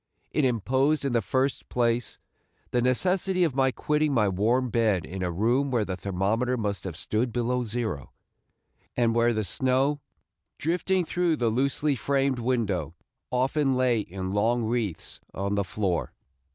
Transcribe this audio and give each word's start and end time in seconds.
It 0.31 0.45
imposed 0.45 1.05
in 1.05 1.13
the 1.13 1.21
first 1.21 1.69
place 1.69 2.17
the 2.71 2.81
necessity 2.81 3.43
of 3.43 3.55
my 3.55 3.69
quitting 3.69 4.15
my 4.15 4.27
warm 4.29 4.71
bed 4.71 5.05
in 5.05 5.21
a 5.21 5.29
room 5.29 5.69
where 5.69 5.85
the 5.85 5.95
thermometer 5.95 6.57
must 6.57 6.85
have 6.85 6.97
stood 6.97 7.31
below 7.31 7.63
zero, 7.63 8.11
and 8.97 9.13
where 9.13 9.31
the 9.31 9.43
snow, 9.43 9.99
drifting 10.57 11.05
through 11.05 11.35
the 11.35 11.49
loosely 11.49 11.95
framed 11.95 12.39
window, 12.39 12.95
often 13.29 13.75
lay 13.75 13.99
in 13.99 14.31
long 14.31 14.63
wreaths 14.63 15.19
on 15.35 15.53
the 15.53 15.63
floor.. 15.63 16.13